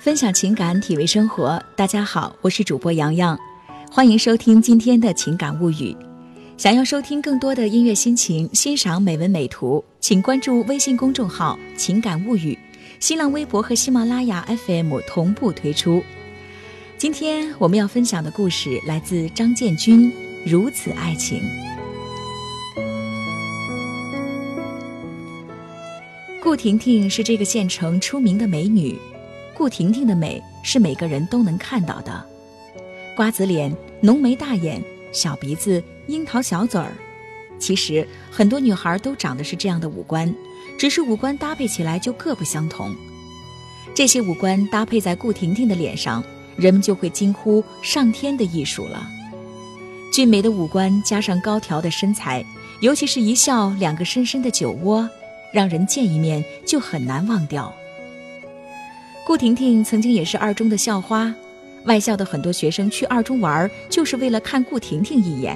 [0.00, 1.60] 分享情感，体味生活。
[1.74, 3.36] 大家好，我是主播洋洋，
[3.90, 5.94] 欢迎收听今天的情感物语。
[6.56, 12.56] 想要收听更多的音乐心情，欣赏美文美图，请关注微信公众号“情感物语”，
[13.00, 16.00] 新浪微博和喜马拉雅 FM 同步推出。
[16.96, 20.12] 今天我们要分享的故事来自张建军，
[20.46, 21.40] 《如此爱情》。
[26.40, 28.96] 顾婷婷是这个县城出名的美女。
[29.58, 32.24] 顾婷婷的美是每个人都能看到的，
[33.16, 36.92] 瓜子脸、浓眉大眼、小鼻子、樱桃小嘴儿。
[37.58, 40.32] 其实很多女孩都长得是这样的五官，
[40.78, 42.94] 只是五官搭配起来就各不相同。
[43.96, 46.22] 这些五官搭配在顾婷婷的脸上，
[46.54, 49.08] 人们就会惊呼上天的艺术了。
[50.12, 52.44] 俊美的五官加上高挑的身材，
[52.80, 55.10] 尤其是一笑两个深深的酒窝，
[55.52, 57.74] 让人见一面就很难忘掉。
[59.28, 61.30] 顾婷婷曾经也是二中的校花，
[61.84, 65.54] 外校的很多学生去二中玩，就是为了看顾婷婷一眼。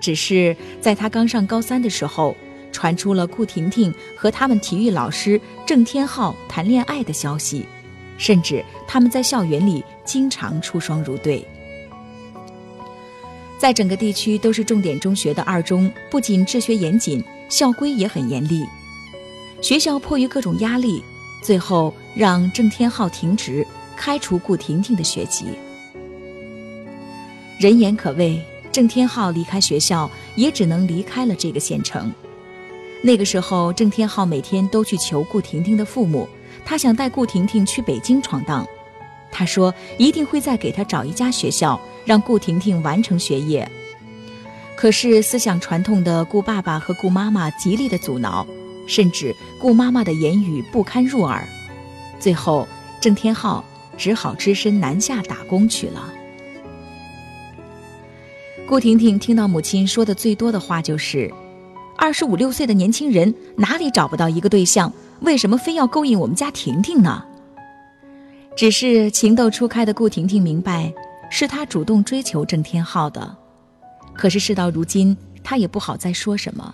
[0.00, 2.34] 只是在她刚上高三的时候，
[2.72, 7.66] 传出了顾婷婷和他们体育老师郑天浩谈恋爱的消息，
[8.16, 11.46] 甚至他们在校园里经常出双入对。
[13.58, 18.64] 在整个地区都是重点中学的二中，不仅治学严谨，校规也很严厉。
[19.60, 21.04] 学校迫于各种压力。
[21.42, 25.46] 最后让郑天浩停职，开除顾婷婷的学籍。
[27.58, 32.12] 人言可畏，郑天浩离开学校，也只能离开了这个县城。
[33.02, 36.28] 那个时候，郑天浩每天都去求顾婷婷的父母，
[36.64, 38.66] 他想带顾婷婷去北京闯荡。
[39.30, 43.66] 他说一定会再给他找一家学校，让顾婷婷完成学业。
[44.76, 48.46] 可是思想传统的顾爸爸和顾妈妈极力的阻挠。
[48.84, 51.46] 甚至顾妈妈的言语不堪入耳，
[52.22, 52.68] 最后
[53.00, 53.64] 郑天浩
[53.98, 56.08] 只好只身南下打工去了。
[58.64, 61.28] 顾婷婷听到母亲说的最多的话就是
[61.98, 64.92] ：“二十五六岁的年轻人哪里找不到一个对象？
[65.22, 67.24] 为什么非要勾引我们家婷婷呢？”
[68.54, 70.94] 只是情窦初开的顾婷婷明白，
[71.28, 73.36] 是她主动追求郑天浩的。
[74.14, 76.72] 可是事到如今，她也不好再说什么，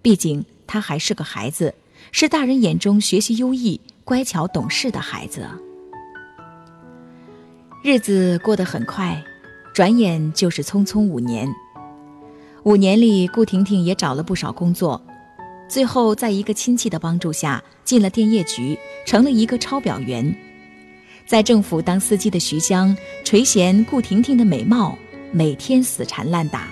[0.00, 0.44] 毕竟。
[0.70, 1.72] 他还是个孩子，
[2.12, 5.46] 是大人眼中学习优异、乖巧懂事的孩子。
[7.84, 9.22] 日子过得很快，
[9.74, 11.46] 转眼就是匆匆五年。
[12.62, 14.98] 五年里，顾婷婷也找了不少工作，
[15.68, 20.34] 最后在一个亲戚的帮助下进了电业局，成了一个抄表员。
[21.26, 24.96] 在政府当司机的徐江垂涎顾婷婷的美貌，
[25.32, 26.68] 每天死缠烂打，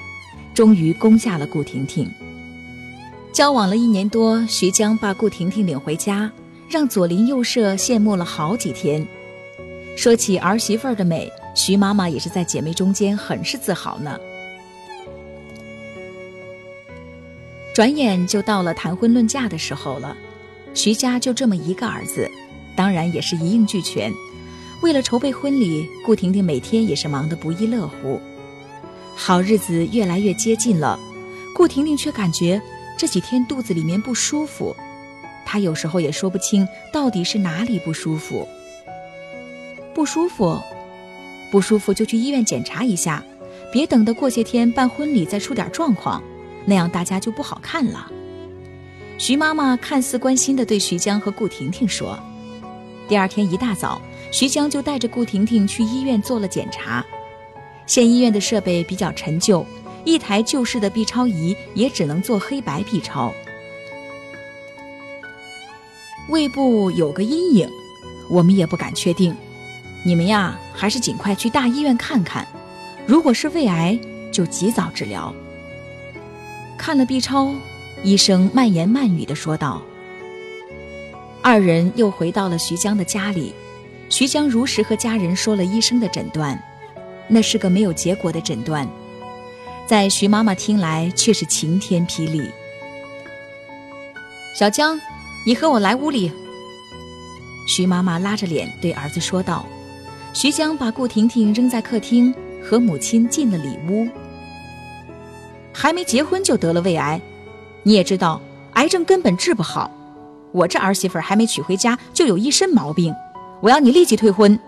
[0.54, 2.10] 终于攻下了顾婷婷。
[3.30, 6.32] 交往了一年多，徐江把顾婷婷领回家，
[6.68, 9.06] 让左邻右舍羡慕了好几天。
[9.96, 14.18] 说起儿媳妇儿的美，徐妈妈也是在姐妹中间很是自豪呢。
[17.74, 20.16] 转眼就到了谈婚论嫁的时候了，
[20.74, 22.30] 徐家就这么一个儿子，
[22.74, 24.12] 当然也是一应俱全。
[24.82, 28.20] 为了筹备婚礼，顾婷婷每天也是忙得不亦乐乎。
[29.14, 30.98] 好日子越来越接近了，
[31.54, 32.60] 顾婷婷却感觉。
[32.98, 34.74] 这几天肚子里面不舒服，
[35.46, 38.46] 他有时候也说不清到底是哪里不舒服。
[39.94, 40.60] 不舒服，
[41.50, 43.24] 不舒服就去医院检查一下，
[43.72, 46.22] 别等到过些天办婚礼再出点状况，
[46.66, 48.10] 那样大家就不好看了。
[49.16, 52.18] 徐妈妈看似关心地对徐江和顾婷婷说。
[53.08, 54.02] 第二天一大早，
[54.32, 57.02] 徐江就带着顾婷婷去医院做了检查。
[57.86, 59.64] 县医院的设备比较陈旧。
[60.04, 63.32] 一台旧式的 B 超仪也只能做黑白 B 超。
[66.28, 67.68] 胃部有个阴影，
[68.28, 69.34] 我们也不敢确定。
[70.04, 72.46] 你们呀，还是尽快去大医院看看。
[73.06, 73.98] 如果是胃癌，
[74.32, 75.32] 就及早治疗。
[76.76, 77.54] 看了 B 超，
[78.02, 79.82] 医生慢言慢语地说道。
[81.42, 83.54] 二人又回到了徐江的家里，
[84.08, 86.60] 徐江如实和家人说了医生的诊断，
[87.28, 88.88] 那是个没有结果的诊断。
[89.86, 92.50] 在徐妈妈听来却是晴天霹雳。
[94.52, 95.00] 小江，
[95.46, 96.32] 你和我来屋里。
[97.68, 99.64] 徐妈妈拉着脸对儿子说道。
[100.32, 104.06] 徐江把顾婷婷扔在客厅，和母亲进了里屋。
[105.72, 107.20] 还没结婚就得了胃癌，
[107.84, 108.40] 你也知道，
[108.72, 109.88] 癌症根本治不好。
[110.50, 113.14] 我这儿媳妇还没娶回家就有一身毛病，
[113.60, 114.58] 我要你立即退婚。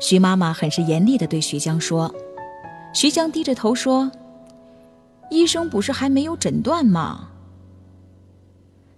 [0.00, 2.12] 徐妈妈很是严厉地对徐江说。
[2.94, 4.10] 徐江低着头说
[5.30, 7.28] ：“医生不是还没有诊断吗？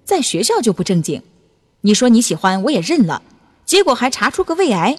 [0.09, 1.23] 在学校就不正经。
[1.83, 3.21] 你说你喜欢，我也认了。
[3.67, 4.99] 结果还查出个胃癌。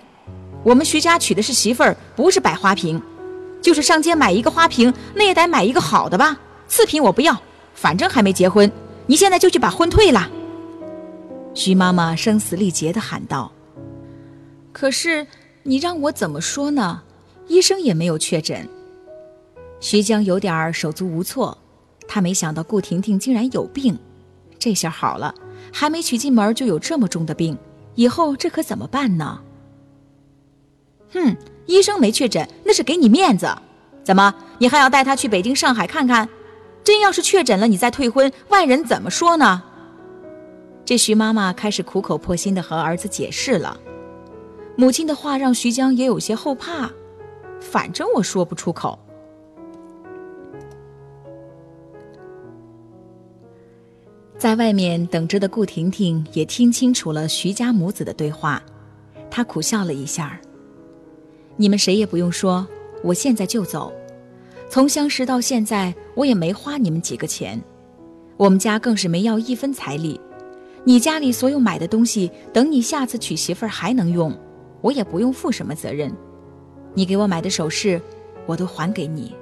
[0.63, 3.01] 我们徐家娶的是媳妇儿，不是摆花瓶。
[3.59, 6.39] 就是上街买一个花瓶，那也得买一个好的吧？
[6.67, 7.35] 次品我不要，
[7.73, 8.71] 反正还没结婚。
[9.07, 10.29] 你现在就去把婚退了。”
[11.55, 13.51] 徐妈妈声嘶力竭地喊道。
[14.71, 15.25] “可是
[15.63, 17.01] 你让我怎么说呢？
[17.47, 18.69] 医生也没有确诊。”
[19.81, 21.57] 徐江有点手足无措，
[22.07, 23.97] 他没想到顾婷婷竟然有病。
[24.59, 25.33] 这下好了，
[25.73, 27.57] 还没娶进门就有这么重的病，
[27.95, 29.39] 以后这可怎么办呢？
[31.13, 31.35] 哼，
[31.65, 33.47] 医生没确诊，那是给你面子。
[34.03, 36.27] 怎么，你还要带他去北京、上海看看？
[36.83, 39.63] 真要是确诊了，你再退婚，外人怎么说呢？
[40.85, 43.79] 这徐妈妈开始苦口婆心地和儿子解释了。
[44.75, 46.89] 母亲的话让徐江也有些后怕，
[47.59, 48.97] 反正我说不出口。
[54.39, 58.63] 在外面等着的顾婷婷也听清楚了徐家母子的对话，
[59.30, 60.39] 她苦笑了一下。
[61.57, 62.65] 你们谁也不用说，
[63.03, 63.91] 我现在就走。
[64.69, 67.62] 从相识到现在，我也没花你们几个钱，
[68.38, 70.18] 我们家更是没要一分彩礼。
[70.86, 74.33] 你家里所有买的东西，等你下次娶媳妇儿还能用，
[74.80, 76.09] 我也不用负什么责任。
[76.94, 78.01] 你给我买的首饰，
[78.45, 79.36] 我都还给你。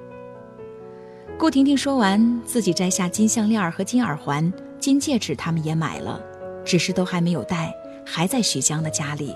[1.38, 4.51] 顾婷婷说完，自己摘下金项链和金耳环。
[4.79, 6.19] 金戒指他们也买了，
[6.63, 7.74] 只是都还没有戴，
[8.06, 9.35] 还在徐江的家里。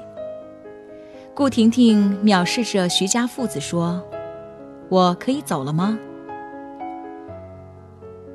[1.34, 4.02] 顾婷婷藐视着徐家父子说
[4.90, 5.98] ：“我可以走了吗？”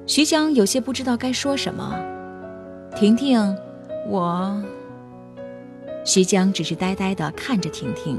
[0.07, 1.95] 徐江有些不知道该说什么。
[2.95, 3.57] 婷婷，
[4.09, 4.63] 我……
[6.05, 8.19] 徐江只是呆呆地看着婷婷。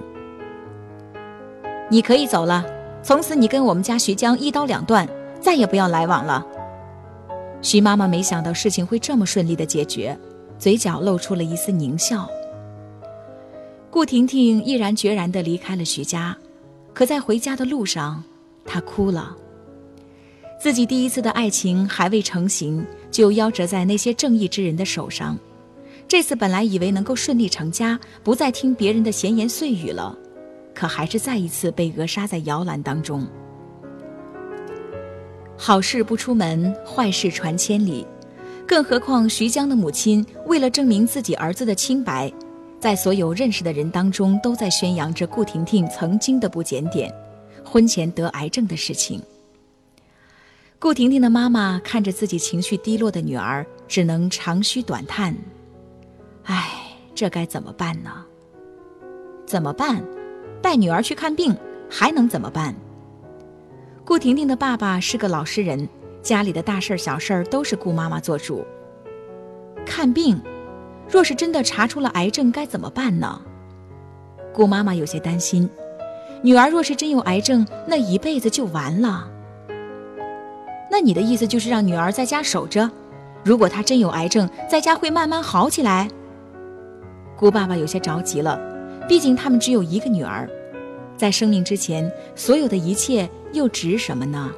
[1.90, 2.66] 你可以走了，
[3.02, 5.08] 从此你跟我们家徐江一刀两断，
[5.40, 6.46] 再也不要来往了。
[7.62, 10.18] 徐妈妈没想到事情会这么顺利的解决，
[10.58, 12.30] 嘴角露出了一丝狞笑。
[13.90, 16.38] 顾婷婷毅然决然地离开了徐家，
[16.94, 18.24] 可在回家的路上，
[18.66, 19.36] 她哭了。
[20.60, 25.38] 自己第一次的爱情还未成型，就夭折在那些正义之人的手上。
[26.08, 30.18] 这次本来以为能够顺利成家，不再听别人的闲言碎语了，
[30.74, 33.28] 可还是再一次被扼杀在摇篮当中。
[35.58, 38.06] 好事不出门，坏事传千里。
[38.68, 42.32] 更何况徐江的母亲为了证明自己儿子的清白，
[42.80, 47.12] 在所有认识的人当中都在宣扬着顾婷婷曾经的不检点，
[47.66, 49.22] 婚前得癌症的事情。
[50.80, 55.36] 顾婷婷的妈妈看着自己情绪低落的女儿，只能长吁短叹
[56.46, 56.70] ：“唉，
[57.16, 58.12] 这该怎么办呢？
[59.46, 60.04] 怎么办？
[60.62, 61.56] 带女儿去看病，
[61.90, 62.76] 还能怎么办？”
[64.08, 65.86] 顾婷婷的爸爸是个老实人，
[66.22, 68.66] 家里的大事儿小事儿都是顾妈妈做主。
[69.86, 70.42] 看病，
[71.10, 73.42] 若是真的查出了癌症，该怎么办呢？
[74.54, 75.70] 顾妈妈有些担心，
[76.42, 79.30] 女儿若是真有癌症，那一辈子就完了。
[80.90, 82.90] 那你的意思就是让女儿在家守着，
[83.44, 86.08] 如果她真有癌症，在家会慢慢好起来。
[87.36, 88.58] 顾爸爸有些着急了，
[89.06, 90.50] 毕竟他们只有一个女儿。
[91.18, 94.52] 在生命之前，所有的一切又值什么呢？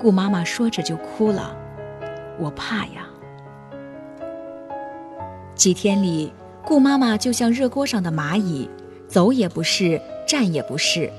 [0.00, 1.54] 顾妈妈说着就哭了。
[2.40, 3.06] 我怕呀。
[5.54, 6.32] 几天里，
[6.64, 8.68] 顾妈妈就像热锅上的蚂蚁，
[9.06, 11.12] 走也不是，站也不是。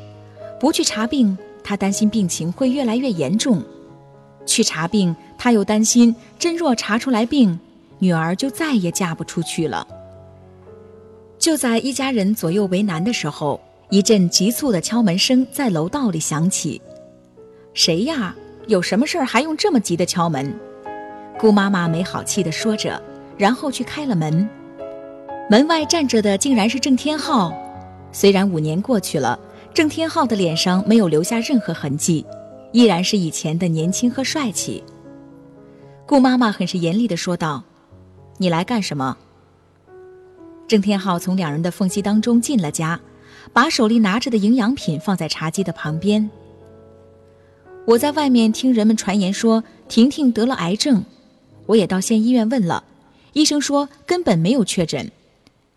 [0.59, 3.59] 不去查病，她担心病情会越来越严重；
[4.47, 7.59] 去查病，她又担心真若查出来病，
[7.99, 9.87] 女儿就再也嫁不出去了。
[11.37, 13.61] 就在一家人左右为难的时候。
[13.93, 16.81] 一阵急促的敲门声在楼道里响起
[17.75, 18.35] ，“谁呀？
[18.65, 20.51] 有什么事儿还用这么急的敲门？”
[21.37, 22.99] 顾妈妈没好气地说着，
[23.37, 24.49] 然后去开了门。
[25.47, 27.53] 门外站着的竟然是郑天浩。
[28.11, 29.39] 虽然五年过去了，
[29.75, 32.25] 郑天浩的脸上没有留下任何痕迹，
[32.71, 34.83] 依然是以前的年轻和帅气。
[36.07, 37.63] 顾妈妈很是严厉地说道
[38.39, 39.15] ：“你来干什么？”
[40.67, 42.99] 郑天浩从两人的缝隙当中进了家。
[43.51, 46.29] 把手里拿着的营养品放在茶几的旁边。
[47.85, 51.03] 我在外面听人们传言说婷婷得了癌症，
[51.65, 52.83] 我也到县医院问了，
[53.33, 55.11] 医生说根本没有确诊。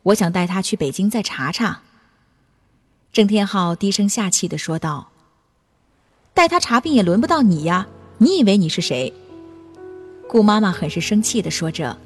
[0.04, 1.82] 我想带她去北京再查查。
[3.12, 5.08] 郑天浩低声下气地说道
[6.32, 9.12] ：“带她查病也轮不到你呀，你以为你是谁？”
[10.28, 11.96] 顾妈妈很是生气地说着。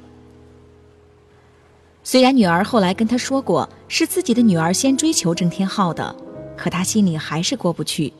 [2.03, 6.15] 虽然女儿后来跟他说过是自己的女儿先追求郑天浩的，
[6.57, 8.11] 可他心里还是过不去。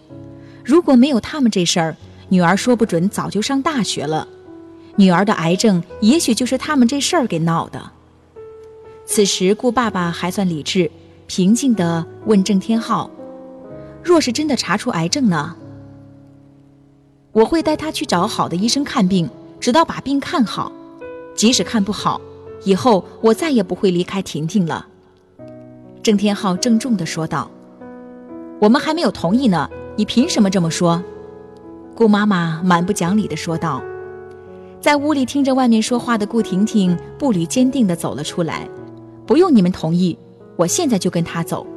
[0.63, 1.95] 如果没有他们这事儿，
[2.29, 4.27] 女儿说不准早就上大学了。
[4.97, 7.91] 女儿的癌症也许就是他们这事儿给闹的。
[9.05, 10.91] 此时顾爸爸还算理智，
[11.25, 13.09] 平静地问郑天浩
[14.03, 15.55] ：“若是真的查出癌症呢？
[17.31, 20.71] 我会带他去找好的医生看病，直到把病看好。
[21.35, 22.21] 即使看不好，
[22.63, 24.87] 以后我再也不会离开婷婷了。”
[26.03, 27.49] 郑天浩郑重地说道
[28.59, 31.03] ：“我们还没有同意呢，你凭什么这么说？”
[31.95, 33.83] 顾妈妈蛮不讲理地说道。
[34.79, 38.67] 在屋里听着外面说话的顾婷婷步履坚定地走了出来。
[39.27, 40.17] 不用你们同意，
[40.55, 41.67] 我现在就跟他走。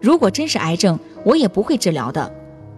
[0.00, 2.32] 如果真是癌症，我也不会治疗的。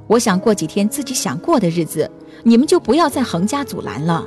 [0.08, 2.10] 我想过几天自己想过的日子，
[2.42, 4.26] 你们就不要再横加阻拦了。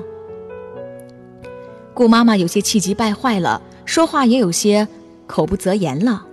[1.96, 4.86] 顾妈妈有些气急败坏了，说话也有些
[5.26, 6.26] 口不择言了。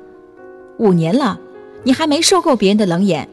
[0.78, 1.38] 五年了，
[1.84, 3.28] 你还没受够别人的冷眼，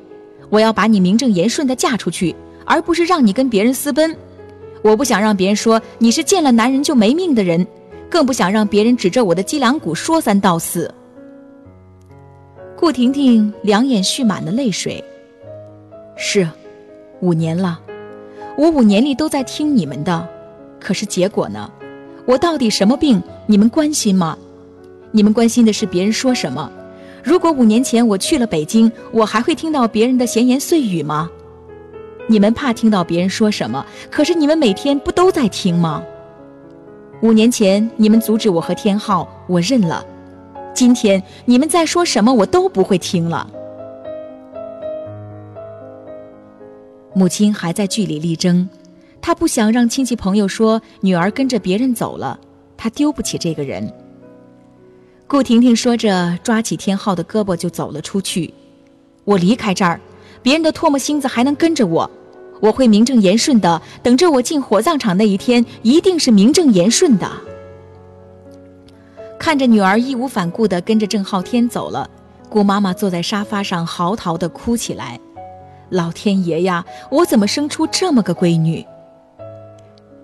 [0.49, 4.15] 我要把你名正言顺地嫁出去，而不是让你跟别人私奔。
[4.83, 7.65] 我不想让别人说你是见了男人就没命的人，
[8.11, 10.93] 更不想让别人指着我的脊梁骨说三道四。
[12.77, 15.03] 顾婷婷两眼蓄满了泪水。
[16.15, 16.47] 是，
[17.21, 17.79] 五年了，
[18.55, 20.29] 我五年里都在听你们的，
[20.79, 21.71] 可是结果呢？
[22.29, 23.19] 我到底什么病？
[23.47, 24.37] 你们关心吗？
[25.09, 26.71] 你们关心的是别人说什么？
[27.23, 31.27] 如果五年前我去了北京，我还会听到别人的闲言碎语吗？
[32.27, 33.83] 你们怕听到别人说什么？
[34.11, 36.03] 可是你们每天不都在听吗？
[37.23, 40.05] 五年前你们阻止我和天浩，我认了。
[40.71, 43.49] 今天你们在说什么，我都不会听了。
[47.15, 48.69] 母亲还在据理力争，
[49.21, 52.39] 她不想让亲戚朋友说女儿跟着别人走了，
[52.77, 53.91] 她丢不起这个人。
[55.27, 58.53] 顾婷婷说着，抓起天浩的胳膊就走了出去。
[59.25, 59.99] 我离开这儿，
[60.41, 62.09] 别人的唾沫星子还能跟着我。
[62.61, 67.31] 我会名正言顺的等着我进火葬场那一天，一定是名正言顺的。
[69.37, 72.09] 看着女儿义无反顾的跟着郑浩天走了，
[72.49, 75.19] 顾妈妈坐在沙发上嚎啕的哭起来。
[75.89, 78.85] 老天爷呀，我怎么生出这么个闺女？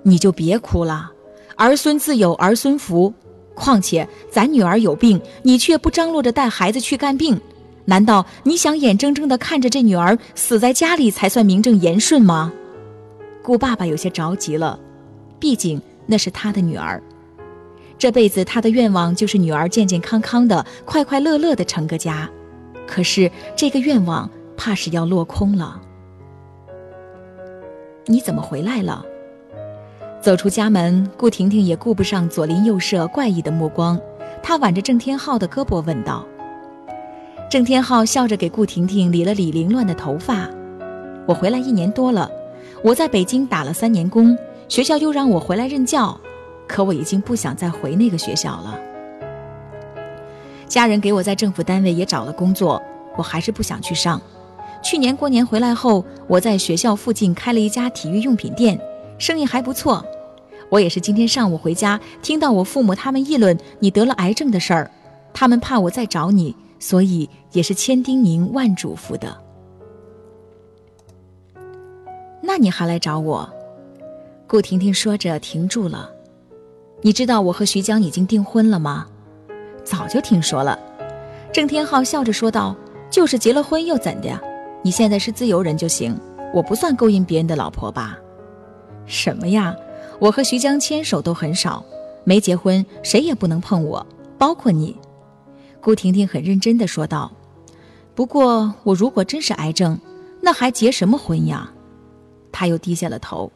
[0.07, 1.11] 你就别哭了，
[1.55, 3.11] 儿孙自有儿孙福。
[3.55, 7.41] 况且咱女儿有病，你却不张罗着带孩子去看病。
[7.85, 12.53] 难道你想眼睁睁地看着这女儿死在家里才算名正言顺吗？
[13.41, 14.79] 顾爸爸有些着急了，
[15.39, 17.01] 毕竟那是他的女儿，
[17.97, 22.29] 这辈子他的愿望就是女儿健健康康的、快快乐乐的成个家。
[22.85, 25.81] 可是这个愿望怕是要落空了。
[28.05, 29.03] 你怎么回来了？
[30.25, 34.01] 走出家门，顾婷婷也顾不上左邻右舍怪异的目光，
[34.41, 36.25] 她挽着郑天浩的胳膊问道。
[37.47, 40.49] 郑天浩笑着给顾婷婷理了理凌乱的头发。
[41.27, 42.27] 我回来一年多了，
[42.81, 44.35] 我在北京打了三年工，
[44.67, 46.19] 学校又让我回来任教，
[46.67, 48.79] 可我已经不想再回那个学校了。
[50.67, 52.81] 家人给我在政府单位也找了工作，
[53.15, 54.19] 我还是不想去上。
[54.83, 58.81] 去年过年回来后，我在学校附近开了一家体育用品店，
[59.19, 60.03] 生意还不错。
[60.69, 64.91] 我也是今天上午回家，听到我父母他们议论你得了癌症的事儿，
[65.33, 66.55] 他们怕我再找你。
[66.77, 69.35] 所以也是千叮咛万嘱咐的。
[72.41, 73.49] 那你还来找我？
[74.45, 76.11] 顾婷婷说着停住了。
[77.01, 79.07] 你知道我和徐江已经订婚了吗？
[79.83, 80.77] 早就听说了。
[81.51, 82.75] 郑天浩笑着说道
[83.09, 84.39] ：“就是结了婚又怎的？
[84.83, 86.15] 你现在是自由人就行，
[86.53, 88.19] 我不算勾引别人的老婆吧？”
[89.07, 89.75] 什么呀？
[90.19, 91.83] 我和徐江牵手都很少，
[92.23, 94.05] 没结婚谁也不能碰我，
[94.37, 94.95] 包括你。
[95.81, 97.31] 顾婷婷很认真地说道
[98.15, 99.99] ：“不过，我如果真是癌症，
[100.41, 101.71] 那还结什么婚呀？”
[102.51, 103.51] 她又低下了头。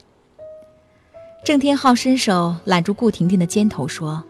[1.43, 4.21] 郑天浩伸手揽住顾婷婷的肩头说：“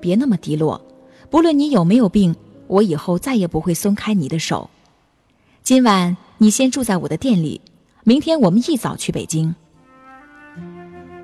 [0.00, 0.80] 别那么低落，
[1.28, 2.34] 不论你有没有病，
[2.66, 4.70] 我以后再也不会松开你的手。
[5.62, 7.60] 今晚你先住在我的店里，
[8.04, 9.54] 明天我们一早去北京。”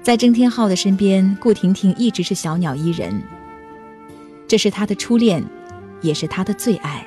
[0.02, 3.22] 在郑天浩的身边，顾婷婷一直是小鸟依人。
[4.46, 5.42] 这是他的初恋。
[6.02, 7.06] 也是他的最爱。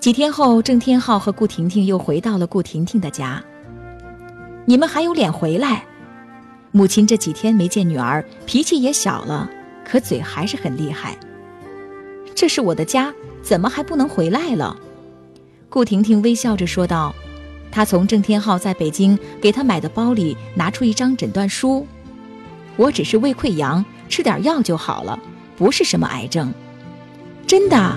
[0.00, 3.40] 几天后，郑天浩和顾婷婷又回到了顾婷婷的家。
[4.66, 5.84] 你们还有脸回来？
[6.72, 9.48] 母亲这几天没见女儿，脾气也小了，
[9.84, 11.16] 可嘴还是很厉害。
[12.34, 14.76] 这是我的家，怎么还不能回来了？
[15.70, 17.14] 顾婷婷微笑着说道。
[17.74, 21.84] 他从郑天浩在北京给他买的包里拿出一张诊断书。
[22.76, 25.18] 我只是胃溃疡，吃点药就好了，
[25.56, 26.54] 不是什么癌症。
[27.48, 27.96] 真的，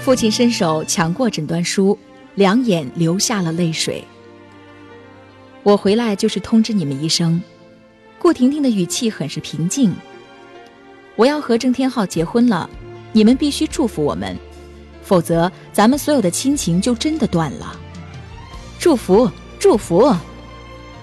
[0.00, 1.98] 父亲伸手抢过诊断书，
[2.36, 4.02] 两眼流下了泪水。
[5.62, 7.38] 我回来就是通知你们一声。
[8.18, 9.94] 顾婷婷的语气很是平静。
[11.16, 12.70] 我要和郑天浩结婚了，
[13.12, 14.34] 你们必须祝福我们，
[15.04, 17.76] 否则咱们所有的亲情就真的断了。
[18.78, 20.14] 祝福，祝福！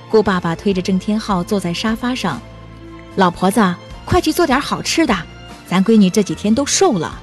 [0.10, 2.42] 顾爸爸推着郑天浩坐在沙发上，
[3.16, 5.16] 老婆子，快去做点好吃的，
[5.68, 7.18] 咱闺女这几天都瘦了。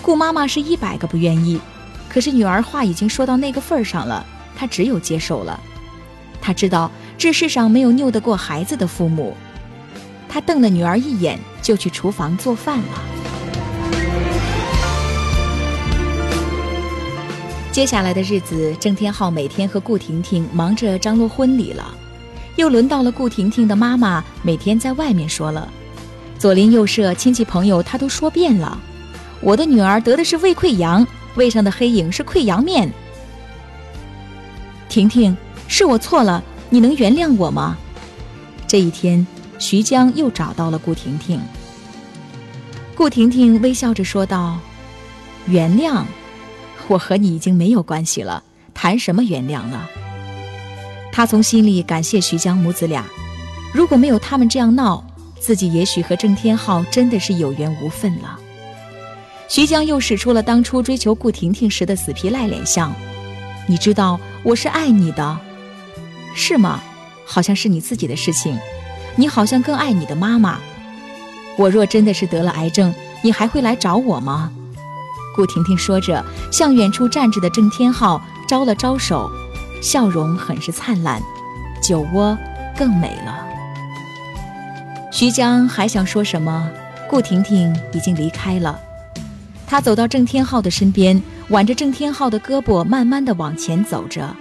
[0.00, 1.60] 顾妈妈是一百个不愿意，
[2.08, 4.24] 可是女儿话已经说到那个份儿上了，
[4.56, 5.60] 她只有接受了。
[6.40, 9.36] 她知道这世上没有拗得过孩子的父母。
[10.28, 14.25] 她瞪了女儿一眼，就去厨房做饭了。
[17.76, 21.94] 接下来的日子，郑天浩每天和顾婷婷忙着张罗婚礼了，
[22.56, 25.70] 又轮到了顾婷婷的妈妈每天在外面说了，
[26.38, 28.80] 左邻右舍、亲戚朋友他都说遍了。
[29.42, 32.90] 我的女儿得的是胃溃疡，胃上的黑影是溃疡面。
[34.88, 35.36] 婷婷，
[35.68, 37.76] 是我错了，你能原谅我吗？
[38.66, 39.26] 这一天。
[39.58, 41.38] 徐江又找到了顾婷婷。
[42.94, 44.56] 顾婷婷微笑着说道
[45.46, 46.04] ：“原谅，
[46.88, 48.42] 我和你已经没有关系了，
[48.74, 49.86] 谈什么原谅呢？”
[51.12, 53.04] 他从心里感谢徐江母子俩，
[53.72, 55.04] 如果没有他们这样闹，
[55.40, 58.38] 自己也许和郑天浩真的是有缘无分了。
[59.48, 62.94] 徐江又使出了当初追求顾婷婷时的死皮赖脸相
[63.66, 65.38] ：“你知道我是爱你的，
[66.34, 66.82] 是吗？
[67.24, 68.58] 好像是你自己的事情。”
[69.18, 70.58] 你好像更爱你的妈妈。
[71.56, 74.52] 我若真的是得了癌症，你还会来找我吗？
[75.36, 79.30] 顾婷婷说着，向远处站着的郑天浩招了招手，
[79.82, 81.20] 笑容很是灿烂，
[81.82, 82.36] 酒窝
[82.76, 83.46] 更美了。
[85.12, 86.68] 徐江还想说什么，
[87.08, 88.80] 顾婷婷已经离开了。
[89.66, 94.34] 他走到郑天浩的身边，挽着郑天浩的胳膊，慢慢的往前走着，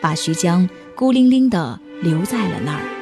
[0.00, 2.99] 把徐江孤零零的留在了那儿。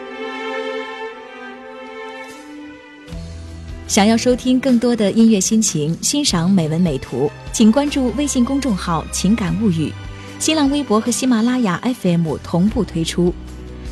[3.89, 9.91] 想要收听更多的音乐心情，欣赏美文美图，请关注微信公众号“情感物语”，
[10.39, 13.33] 新浪微博和喜马拉雅 FM 同步推出。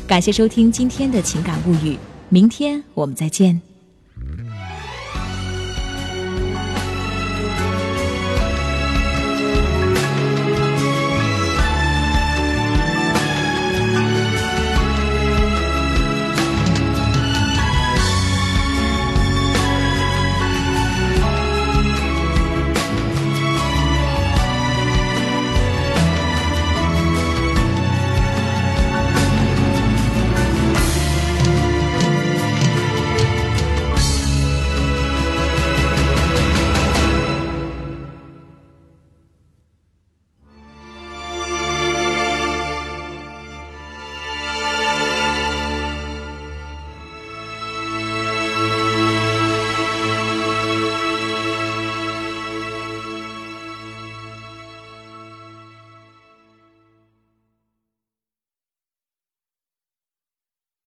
[0.07, 1.97] 感谢收听今天的情感物语，
[2.29, 3.66] 明天我们再见。